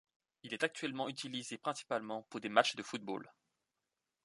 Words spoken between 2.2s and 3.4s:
pour des matchs de football.